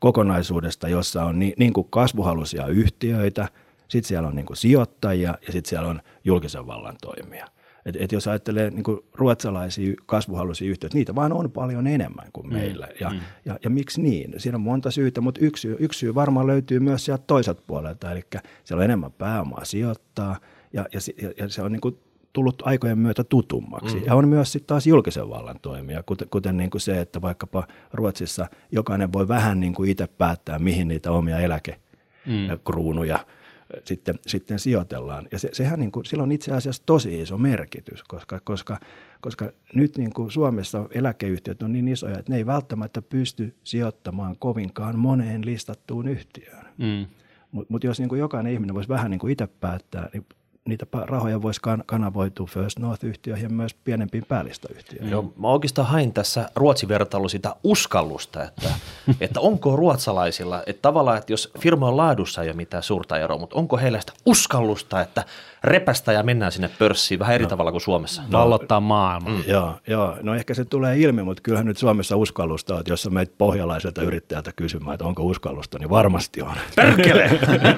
[0.00, 3.48] kokonaisuudesta, jossa on niin, niin kuin kasvuhaluisia yhtiöitä,
[3.88, 7.46] sitten siellä on niin kuin sijoittajia ja sitten siellä on julkisen vallan toimia.
[7.86, 12.46] Et, et jos ajattelee niin kuin ruotsalaisia kasvuhaluisia yhtiöitä, niitä vaan on paljon enemmän kuin
[12.46, 12.52] mm.
[12.52, 12.88] meillä.
[13.00, 13.20] Ja, mm.
[13.44, 14.34] ja, ja miksi niin?
[14.36, 18.12] Siinä on monta syytä, mutta yksi yksi syy varmaan löytyy myös sieltä toiselta puolelta.
[18.12, 18.22] Eli
[18.64, 20.36] siellä on enemmän pääomaa sijoittaa
[20.72, 21.00] ja, ja,
[21.38, 21.98] ja se on niin kuin
[22.32, 23.96] tullut aikojen myötä tutummaksi.
[23.96, 24.02] Mm.
[24.06, 27.66] Ja on myös sitten taas julkisen vallan toimia, kuten, kuten niin kuin se, että vaikkapa
[27.92, 33.43] Ruotsissa jokainen voi vähän niin kuin itse päättää, mihin niitä omia eläkekruunuja mm
[33.84, 35.28] sitten, sitten sijoitellaan.
[35.32, 38.80] Ja se, sehän niin kuin, sillä on itse asiassa tosi iso merkitys, koska, koska,
[39.20, 44.36] koska nyt niin kuin Suomessa eläkeyhtiöt on niin isoja, että ne ei välttämättä pysty sijoittamaan
[44.38, 46.66] kovinkaan moneen listattuun yhtiöön.
[46.78, 47.06] Mm.
[47.52, 50.26] Mutta mut jos niin kuin jokainen ihminen voisi vähän niin kuin itse päättää, niin
[50.68, 55.10] niitä rahoja voisi kanavoitua First North-yhtiöihin ja myös pienempiin päällistäyhtiöihin.
[55.10, 58.68] Joo, mä oikeastaan hain tässä Ruotsin vertailu sitä uskallusta, että,
[59.20, 63.56] että onko ruotsalaisilla, että tavallaan, että jos firmojen laadussa ei ole mitään suurta eroa, mutta
[63.56, 65.24] onko heillä sitä uskallusta, että
[65.64, 68.22] repästä ja mennään sinne pörssiin vähän eri no, tavalla kuin Suomessa?
[68.28, 69.32] No, Vallottaa maailmaa.
[69.32, 69.42] Mm.
[69.46, 73.34] Joo, joo, no ehkä se tulee ilmi, mutta kyllähän nyt Suomessa uskallusta, että jos meitä
[73.38, 76.54] pohjalaiselta yrittäjältä kysymään, että onko uskallusta, niin varmasti on.
[76.76, 77.30] Perkele!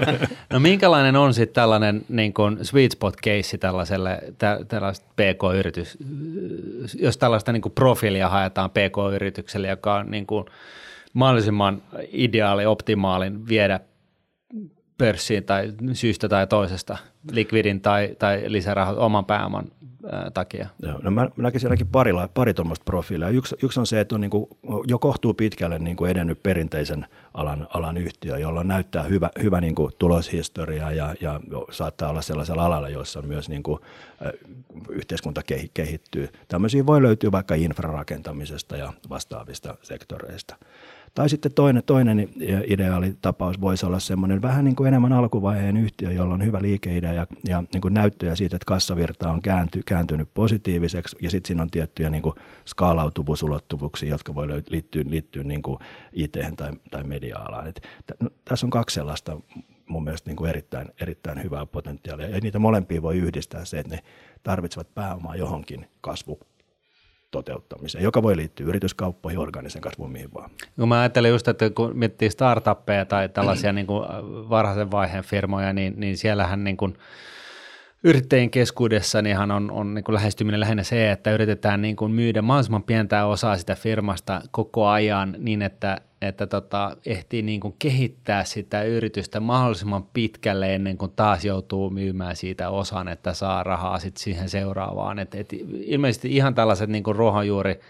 [0.53, 4.59] no minkälainen on sitten tällainen niin kuin sweet spot case tällaiselle, tä,
[5.17, 5.99] PK-yritys,
[6.95, 10.45] jos tällaista niin kuin profiilia haetaan PK-yritykselle, joka on niin kuin
[11.13, 13.81] mahdollisimman ideaali, optimaalin viedä
[14.99, 16.97] pörssiin tai syystä tai toisesta,
[17.33, 19.65] likvidin tai, tai lisärahat oman pääoman
[20.13, 20.69] ää, takia?
[20.83, 23.29] Joo, no mä, mä näkisin sielläkin parilla, pari tuommoista profiilia.
[23.29, 24.47] Yksi, yksi on se, että on niin kuin,
[24.87, 29.75] jo kohtuu pitkälle niin kuin edennyt perinteisen alan, alan yhtiö, jolla näyttää hyvä, hyvä niin
[29.75, 33.81] kuin tuloshistoria ja, ja saattaa olla sellaisella alalla, jossa myös niin kuin,
[34.89, 35.43] yhteiskunta
[35.75, 36.29] kehittyy.
[36.49, 40.57] Tämmöisiä voi löytyä vaikka infrarakentamisesta ja vastaavista sektoreista.
[41.17, 42.29] Tai sitten toinen, toinen
[42.67, 47.27] ideaalitapaus voisi olla semmoinen vähän niin kuin enemmän alkuvaiheen yhtiö, jolla on hyvä liikeidea ja,
[47.49, 51.71] ja niin kuin näyttöjä siitä, että kassavirta on käänty, kääntynyt positiiviseksi ja sitten siinä on
[51.71, 52.35] tiettyjä niin kuin
[52.67, 55.79] skaalautuvuusulottuvuuksia, jotka voi liittyä, liittyä niin kuin
[56.13, 57.67] IT- tai, tai media-alaan.
[57.67, 57.81] Et,
[58.21, 59.41] no, tässä on kaksi sellaista
[59.87, 63.95] mun mielestä niin kuin erittäin, erittäin hyvää potentiaalia ja niitä molempia voi yhdistää se, että
[63.95, 64.03] ne
[64.43, 66.41] tarvitsevat pääomaa johonkin kasvu
[67.37, 70.51] toteuttamiseen, joka voi liittyä yrityskauppoihin, organisen kasvuun, mihin vaan.
[70.77, 74.05] No mä ajattelen just, että kun miettii startuppeja tai tällaisia niin kuin
[74.51, 76.97] varhaisen vaiheen firmoja, niin, niin siellähän niin kuin
[78.05, 82.43] yrittäjien keskuudessa niin on, on niin kuin lähestyminen lähinnä se, että yritetään niin kuin myydä
[82.43, 88.45] mahdollisimman pientä osaa sitä firmasta koko ajan niin, että että tota, ehtii niin kuin kehittää
[88.45, 94.23] sitä yritystä mahdollisimman pitkälle ennen kuin taas joutuu myymään siitä osan, että saa rahaa sitten
[94.23, 95.19] siihen seuraavaan.
[95.19, 97.81] Et, et ilmeisesti ihan tällaiset niin kuin ruohonjuuri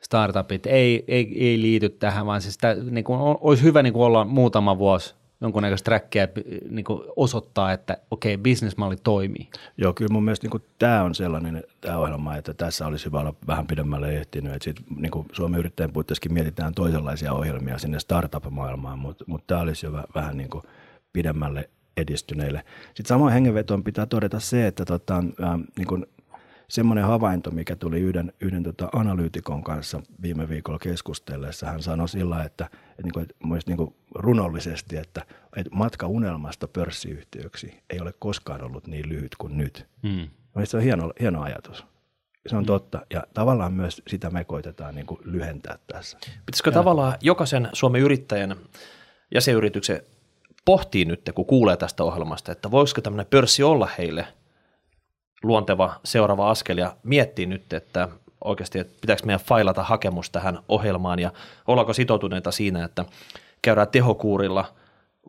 [0.00, 4.04] startupit ei, ei, ei liity tähän, vaan siis tämä, niin kuin, olisi hyvä niin kuin
[4.04, 6.28] olla muutama vuosi jonkunnäköistä trackia
[6.70, 6.84] niin
[7.16, 9.48] osoittaa, että okei, okay, bisnesmalli toimii.
[9.76, 13.34] Joo, kyllä mun mielestä niin tämä on sellainen tämä ohjelma, että tässä olisi hyvä olla
[13.46, 14.52] vähän pidemmälle ehtinyt.
[14.52, 19.60] Että sit, niin kuin Suomen yrittäjän puitteissakin mietitään toisenlaisia ohjelmia sinne startup-maailmaan, mutta, mutta tämä
[19.60, 20.62] olisi jo vähän niin kuin
[21.12, 22.64] pidemmälle edistyneille.
[22.86, 26.06] Sitten samoin hengenvetoon pitää todeta se, että tota, äh, niin kuin
[26.68, 31.66] semmoinen havainto, mikä tuli yhden, yhden tota analyytikon kanssa viime viikolla keskustellessa.
[31.66, 35.26] Hän sanoi sillä, että, että, niin kuin, että niin kuin runollisesti, että,
[35.56, 39.86] että matka unelmasta pörssiyhtiöksi ei ole koskaan ollut niin lyhyt kuin nyt.
[40.02, 40.28] Mm.
[40.64, 41.84] Se on hieno, hieno ajatus.
[42.46, 42.66] Se on mm.
[42.66, 43.06] totta.
[43.10, 46.18] Ja tavallaan myös sitä me koitetaan niin kuin lyhentää tässä.
[46.46, 46.74] Pitäisikö ja.
[46.74, 48.56] tavallaan jokaisen Suomen yrittäjän
[49.34, 50.00] jäsenyrityksen
[50.64, 54.26] pohtii nyt, kun kuulee tästä ohjelmasta, että voisiko tämmöinen pörssi olla heille–
[55.42, 58.08] luonteva seuraava askel ja miettii nyt, että
[58.44, 61.32] oikeasti, että pitääkö meidän failata hakemus tähän ohjelmaan ja
[61.66, 63.04] ollaanko sitoutuneita siinä, että
[63.62, 64.74] käydään tehokuurilla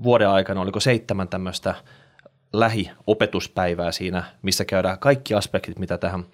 [0.04, 1.76] vuoden aikana, oliko seitsemän tämmöistä
[2.54, 6.26] lähiopetuspäivää siinä, missä käydään kaikki aspektit, mitä tähän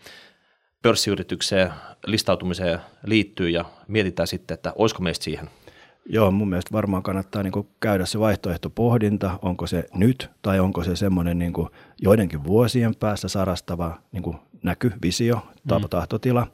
[0.81, 1.73] pörssiyritykseen
[2.05, 5.49] listautumiseen liittyy ja mietitään sitten, että olisiko meistä siihen–
[6.05, 10.95] Joo, mun mielestä varmaan kannattaa niin käydä se vaihtoehtopohdinta, onko se nyt tai onko se
[10.95, 11.53] semmoinen niin
[12.01, 15.89] joidenkin vuosien päässä sarastava niin näky, visio, mm.
[15.89, 16.47] tahtotila.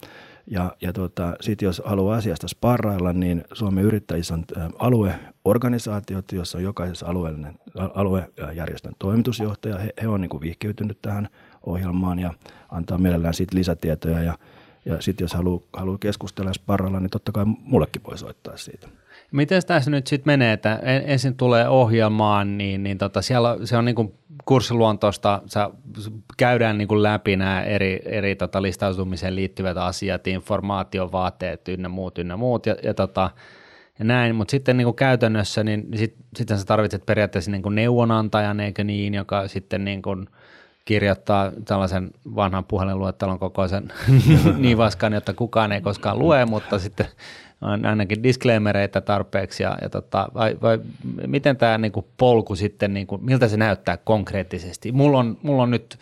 [0.47, 4.45] Ja, ja tota, sitten jos haluaa asiasta sparrailla, niin Suomen yrittäjissä on
[4.79, 7.59] alueorganisaatiot, jossa on jokaisessa alueellinen,
[7.93, 9.77] aluejärjestön toimitusjohtaja.
[9.77, 11.29] He, he on niin vihkiytynyt tähän
[11.65, 12.33] ohjelmaan ja
[12.69, 14.23] antaa mielellään siitä lisätietoja.
[14.23, 14.37] Ja,
[14.85, 18.87] ja sitten jos haluaa, haluaa keskustella sparralla, niin totta kai mullekin voi soittaa siitä.
[19.31, 23.85] Miten tässä nyt sitten menee, että ensin tulee ohjelmaan, niin, niin tota siellä se on
[23.85, 24.13] niin
[24.45, 25.69] kurssiluontoista, sä,
[26.37, 32.65] käydään niin läpi nämä eri, eri tota listautumiseen liittyvät asiat, informaatiovaateet ynnä muut ynnä muut
[32.65, 33.29] ja, ja, tota,
[33.99, 38.83] ja näin, mutta sitten niin käytännössä, niin sit, sitten sä tarvitset periaatteessa niin neuvonantajan, eikö
[38.83, 40.27] niin, joka sitten niin kuin
[40.85, 43.93] kirjoittaa tällaisen vanhan puhelinluettelon kokoisen
[44.57, 47.05] nivaskan, jotta kukaan ei koskaan lue, mutta sitten
[47.61, 50.79] ainakin disclaimereita tarpeeksi ja, ja tota, vai, vai,
[51.27, 54.91] miten tämä niinku polku sitten, niinku, miltä se näyttää konkreettisesti?
[54.91, 55.99] Mulla on, mulla on nyt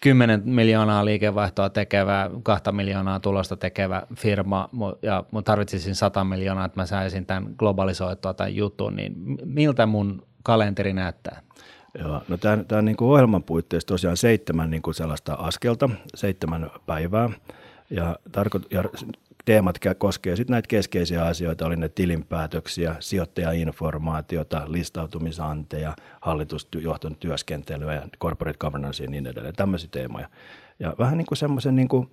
[0.00, 4.68] 10 miljoonaa liikevaihtoa tekevä, 2 miljoonaa tulosta tekevä firma
[5.02, 10.22] ja mun tarvitsisin 100 miljoonaa, että mä saisin tämän globalisoitua tämän jutun, niin miltä mun
[10.42, 11.42] kalenteri näyttää?
[11.98, 16.70] Joo, no tämän, tämän niin kuin ohjelman puitteissa tosiaan seitsemän niin kuin sellaista askelta, seitsemän
[16.86, 17.30] päivää.
[17.90, 18.84] Ja, tarko- ja
[19.44, 28.58] teemat koskee sitten näitä keskeisiä asioita, oli ne tilinpäätöksiä, sijoittajainformaatiota, listautumisanteja, hallitusjohton työskentelyä ja corporate
[28.58, 30.28] governance ja niin edelleen, tämmöisiä teemoja.
[30.78, 32.08] Ja vähän niin kuin semmoisen niin kuin,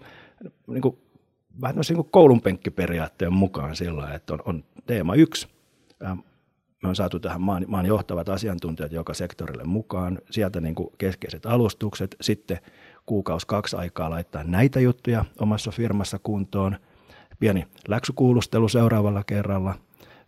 [0.68, 0.98] niin kuin,
[1.62, 5.48] vähän niin kuin koulunpenkkiperiaatteen mukaan sillä että on, on teema yksi,
[6.84, 11.46] me on saatu tähän maan, maan johtavat asiantuntijat joka sektorille mukaan, sieltä niin kuin keskeiset
[11.46, 12.58] alustukset, sitten
[13.06, 16.78] kuukausi kaksi aikaa laittaa näitä juttuja omassa firmassa kuntoon–
[17.40, 19.76] pieni läksykuulustelu seuraavalla kerralla,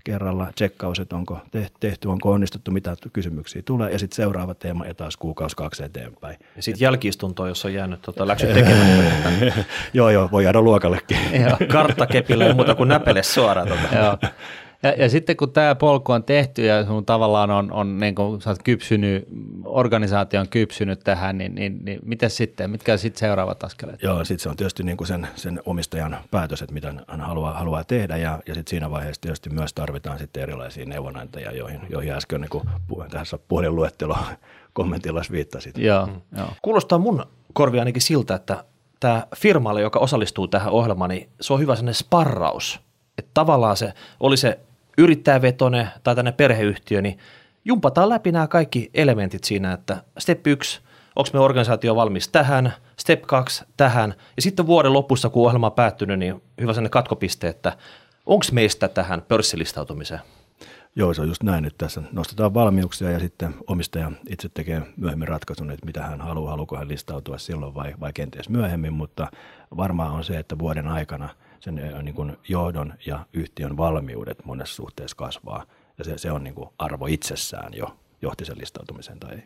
[0.04, 1.40] kerralla tsekkaus, että onko
[1.80, 6.38] tehty, onko onnistuttu, mitä kysymyksiä tulee, ja sitten seuraava teema ja taas kuukausi kaksi eteenpäin.
[6.56, 9.64] Ja sitten jälkiistuntoa, jos on jäänyt tuota läksyt tekemättä.
[9.94, 11.18] joo, joo, voi jäädä luokallekin.
[11.72, 13.68] Karttakepillä ei muuta kuin näpele suoraan.
[13.68, 13.96] Tuota.
[13.96, 14.18] joo.
[14.84, 18.42] Ja, ja sitten kun tämä polku on tehty ja sun tavallaan on, on niin kuin
[18.42, 19.28] sä oot kypsynyt,
[19.66, 24.04] organisaatio on kypsynyt tähän, niin, niin, niin miten sitten, mitkä sitten seuraavat askeleet?
[24.04, 27.54] Joo, sitten se on tietysti niin kuin sen, sen omistajan päätös, että mitä hän haluaa,
[27.54, 32.14] haluaa tehdä ja, ja sitten siinä vaiheessa tietysti myös tarvitaan sitten erilaisia neuvonantajia, joihin, joihin
[32.14, 32.64] äsken niin kuin
[33.10, 34.18] tässä puhelinluettelo
[34.74, 35.78] kommentilla viittasit.
[35.78, 36.22] Joo, mm.
[36.38, 36.48] joo.
[36.62, 38.64] Kuulostaa mun korvi ainakin siltä, että
[39.00, 42.80] tämä firmalle, joka osallistuu tähän ohjelmaan, niin se on hyvä sellainen sparraus.
[43.18, 44.60] Että tavallaan se, oli se
[44.98, 47.18] yrittäjävetone tai tänne perheyhtiö, niin
[47.66, 50.82] jumpataan läpi nämä kaikki elementit siinä, että step 1,
[51.16, 55.74] onko me organisaatio valmis tähän, step 2 tähän, ja sitten vuoden lopussa, kun ohjelma on
[55.74, 57.78] päättynyt, niin hyvä sellainen katkopiste, että
[58.26, 60.22] onko meistä tähän pörssilistautumiseen?
[60.96, 65.28] Joo, se on just näin, että tässä nostetaan valmiuksia ja sitten omistaja itse tekee myöhemmin
[65.28, 69.28] ratkaisun, että mitä hän haluaa, haluuko hän listautua silloin vai, vai kenties myöhemmin, mutta
[69.78, 71.30] varmaan on se, että vuoden aikana
[71.62, 75.66] sen niin kuin johdon ja yhtiön valmiudet monessa suhteessa kasvaa
[75.98, 79.44] ja se, se on niin kuin arvo itsessään jo, johti sen listautumiseen tai ei.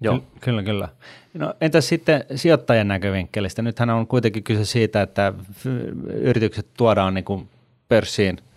[0.00, 0.18] Joo.
[0.18, 0.88] Ky- kyllä, kyllä.
[1.34, 3.62] No, entäs sitten sijoittajan näkövinkkelistä?
[3.62, 5.32] Nythän on kuitenkin kyse siitä, että
[6.08, 7.48] yritykset tuodaan niin kuin
[7.88, 8.38] pörssiin–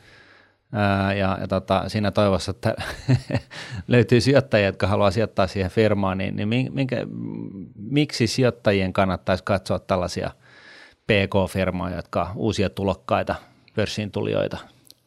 [1.18, 2.76] ja, ja tota, siinä toivossa, että
[3.88, 7.08] löytyy sijoittajia, jotka haluaa sijoittaa siihen firmaan, niin, niin minkä,
[7.76, 10.32] miksi sijoittajien kannattaisi katsoa tällaisia
[11.08, 13.36] PK-firmoja, jotka uusia tulokkaita,
[13.76, 14.58] pörssiin tulijoita?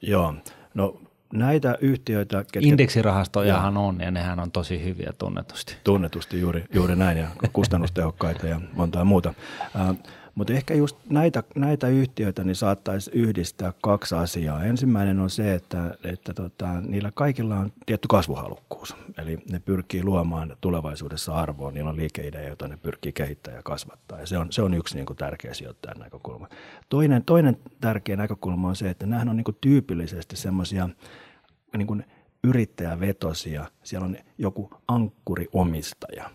[0.03, 0.35] Joo,
[0.75, 1.01] no
[1.33, 2.45] näitä yhtiöitä...
[2.53, 2.69] Ketkä...
[2.69, 5.77] Indeksirahastojahan on ja nehän on tosi hyviä tunnetusti.
[5.85, 9.35] Tunnetusti juuri, juuri näin ja kustannustehokkaita ja montaa muuta.
[10.41, 14.65] Mutta ehkä just näitä, näitä yhtiöitä niin saattaisi yhdistää kaksi asiaa.
[14.65, 18.97] Ensimmäinen on se, että, että tota, niillä kaikilla on tietty kasvuhalukkuus.
[19.19, 24.21] Eli ne pyrkii luomaan tulevaisuudessa arvoa, niillä on liikeideja, joita ne pyrkii kehittämään ja kasvattaa.
[24.21, 26.49] Ja se on, se on yksi niin kuin, tärkeä sijoittajan näkökulma.
[26.89, 30.89] Toinen, toinen tärkeä näkökulma on se, että nämähän on niin kuin, tyypillisesti semmoisia
[31.77, 32.05] niin
[32.45, 33.67] yrittäjävetosia.
[33.83, 36.31] Siellä on joku ankkuriomistaja,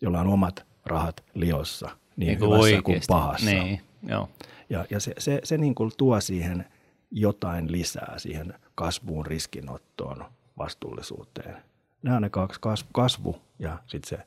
[0.00, 2.82] jolla on omat rahat liossa– niin, niin hyvässä oikeasti.
[2.82, 3.50] kuin pahassa.
[3.50, 4.28] Niin, joo.
[4.70, 6.64] Ja, ja se, se, se niin kuin tuo siihen
[7.10, 10.24] jotain lisää siihen kasvuun, riskinottoon,
[10.58, 11.56] vastuullisuuteen.
[12.02, 12.60] Nämä on ne kaksi,
[12.92, 14.24] kasvu ja sitten se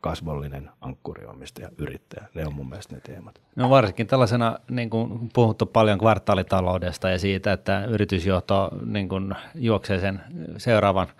[0.00, 2.28] kasvollinen ankkuriomistaja, yrittäjä.
[2.34, 3.40] Ne on mun mielestä ne teemat.
[3.56, 10.00] No varsinkin tällaisena, niin kuin puhuttu paljon kvartaalitaloudesta ja siitä, että yritysjohto niin kuin juoksee
[10.00, 10.20] sen
[10.56, 11.06] seuraavan–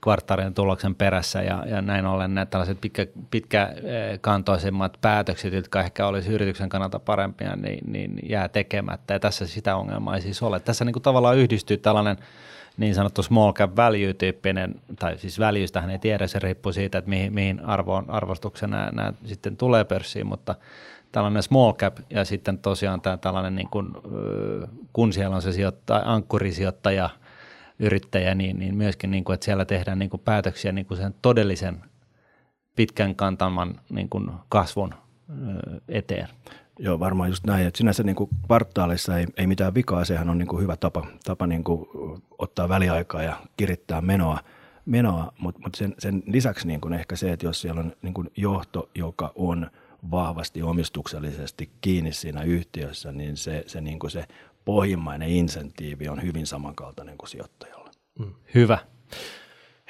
[0.00, 6.30] kvartaalin tuloksen perässä ja, ja näin ollen nämä tällaiset pitkä, pitkäkantoisemmat päätökset, jotka ehkä olisi
[6.30, 10.60] yrityksen kannalta parempia, niin, niin jää tekemättä ja tässä sitä ongelmaa ei siis ole.
[10.60, 12.16] Tässä niin kuin tavallaan yhdistyy tällainen
[12.76, 17.32] niin sanottu small cap value-tyyppinen, tai siis valuestähän ei tiedä, se riippuu siitä, että mihin,
[17.32, 20.54] mihin arvoon, arvostuksena nämä, nämä sitten tulee pörssiin, mutta
[21.12, 23.88] tällainen small cap ja sitten tosiaan tämä tällainen, niin kuin,
[24.92, 27.10] kun siellä on se sijoittaja, ankkurisijoittaja–
[27.80, 31.14] yrittäjä, niin, niin myöskin, niin kuin, että siellä tehdään niin kuin päätöksiä niin kuin sen
[31.22, 31.82] todellisen
[32.76, 34.94] pitkän kantaman niin kuin kasvun
[35.88, 36.28] eteen.
[36.78, 37.66] Joo, varmaan just näin.
[37.66, 41.06] Että sinänsä niin kuin kvartaalissa ei, ei mitään vikaa, sehän on niin kuin hyvä tapa,
[41.24, 41.86] tapa niin kuin
[42.38, 44.38] ottaa väliaikaa ja kirittää menoa,
[44.86, 45.32] menoa.
[45.38, 48.30] mutta mut sen, sen lisäksi niin kuin ehkä se, että jos siellä on niin kuin
[48.36, 49.70] johto, joka on
[50.10, 54.24] vahvasti omistuksellisesti kiinni siinä yhtiössä, niin se, se, niin kuin se
[54.70, 57.90] pohjimmainen insentiivi on hyvin samankaltainen kuin sijoittajalla.
[58.18, 58.34] Mm.
[58.54, 58.78] Hyvä.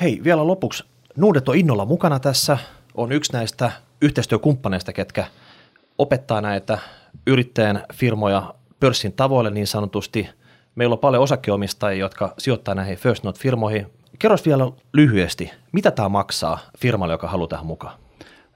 [0.01, 0.85] Hei, vielä lopuksi.
[1.17, 2.59] Nuudet on innolla mukana tässä.
[2.95, 5.25] On yksi näistä yhteistyökumppaneista, ketkä
[5.99, 6.79] opettaa näitä
[7.27, 10.29] yrittäjän firmoja pörssin tavoille niin sanotusti.
[10.75, 13.87] Meillä on paljon osakkeomistajia, jotka sijoittaa näihin First Note-firmoihin.
[14.19, 17.99] Kerros vielä lyhyesti, mitä tämä maksaa firmalle, joka haluaa tähän mukaan?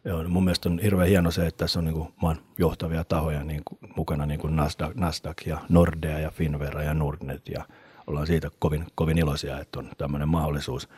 [0.05, 3.05] Joo, no mun mielestä on hirveän hieno se, että tässä on niin kuin maan johtavia
[3.05, 7.65] tahoja niin kuin, mukana, niin kuin Nasdaq, Nasdaq ja Nordea ja Finvera ja Nordnet ja
[8.07, 10.89] ollaan siitä kovin, kovin iloisia, että on tämmöinen mahdollisuus.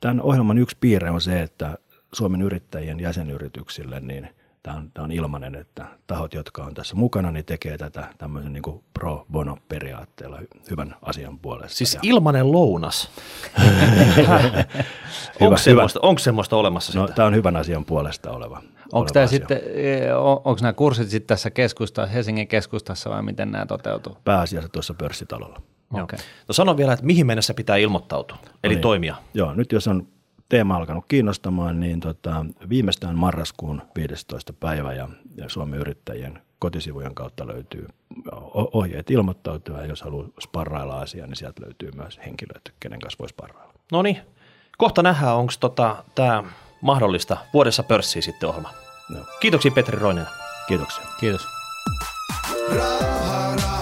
[0.00, 1.78] Tämän ohjelman yksi piirre on se, että
[2.12, 4.28] Suomen yrittäjien jäsenyrityksille niin
[4.62, 8.52] tämä on, tämä on ilmainen, että tahot, jotka on tässä mukana, niin tekee tätä tämmöisen
[8.52, 10.38] niin kuin pro bono periaatteella
[10.70, 11.78] hyvän asian puolesta.
[11.78, 12.00] Siis ja...
[12.02, 13.10] ilmainen lounas.
[15.40, 16.98] onko, semmoista, onko semmoista olemassa?
[16.98, 17.16] No, sitä?
[17.16, 18.62] tämä on hyvän asian puolesta oleva.
[18.92, 23.66] Onko, tämä sitten, e, onko nämä kurssit sitten tässä keskusta, Helsingin keskustassa vai miten nämä
[23.66, 24.16] toteutuu?
[24.24, 25.62] Pääasiassa tuossa pörssitalolla.
[25.92, 26.18] Okay.
[26.48, 28.80] No sano vielä, että mihin mennessä pitää ilmoittautua, eli no niin.
[28.82, 29.16] toimia.
[29.34, 30.08] Joo, nyt jos on
[30.48, 34.52] teema alkanut kiinnostamaan, niin tota, viimeistään marraskuun 15.
[34.52, 37.86] päivä ja, ja Suomen yrittäjien kotisivujen kautta löytyy
[38.52, 43.28] ohjeet ilmoittautua ja jos haluaa sparrailla asiaa, niin sieltä löytyy myös henkilöitä, kenen kanssa voi
[43.28, 43.74] sparrailla.
[43.92, 44.18] No niin,
[44.78, 46.44] kohta nähdään, onko tota, tämä
[46.80, 48.70] mahdollista vuodessa pörssiin sitten ohjelma.
[49.08, 49.18] No.
[49.40, 50.26] Kiitoksia Petri Roinen.
[50.68, 51.04] Kiitoksia.
[51.20, 51.46] Kiitos.
[52.76, 53.77] Raha.